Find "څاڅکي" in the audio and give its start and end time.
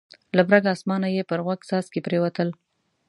1.69-1.99